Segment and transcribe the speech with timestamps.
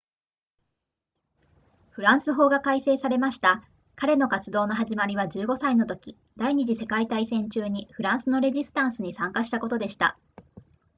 [1.91, 3.63] フランス法が改正されました
[3.95, 10.17] 彼の活動の始まりは15歳のとき第二次世界大戦中にフランスのレジスタンスに参加したことでした